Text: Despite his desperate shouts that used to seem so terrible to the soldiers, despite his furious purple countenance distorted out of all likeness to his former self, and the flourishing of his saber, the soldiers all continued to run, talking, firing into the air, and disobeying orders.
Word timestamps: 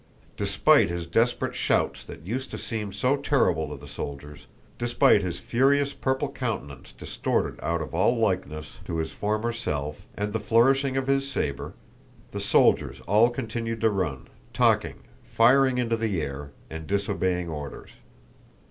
Despite 0.35 0.89
his 0.89 1.05
desperate 1.05 1.53
shouts 1.53 2.03
that 2.05 2.25
used 2.25 2.49
to 2.49 2.57
seem 2.57 2.91
so 2.91 3.15
terrible 3.15 3.69
to 3.69 3.77
the 3.79 3.87
soldiers, 3.87 4.47
despite 4.79 5.21
his 5.21 5.39
furious 5.39 5.93
purple 5.93 6.31
countenance 6.31 6.91
distorted 6.91 7.63
out 7.63 7.83
of 7.83 7.93
all 7.93 8.17
likeness 8.17 8.77
to 8.85 8.97
his 8.97 9.11
former 9.11 9.53
self, 9.53 10.07
and 10.17 10.33
the 10.33 10.39
flourishing 10.39 10.97
of 10.97 11.05
his 11.05 11.29
saber, 11.29 11.75
the 12.31 12.41
soldiers 12.41 12.99
all 13.01 13.29
continued 13.29 13.79
to 13.81 13.91
run, 13.91 14.27
talking, 14.55 15.01
firing 15.23 15.77
into 15.77 15.95
the 15.95 16.19
air, 16.19 16.49
and 16.67 16.87
disobeying 16.87 17.47
orders. 17.47 17.91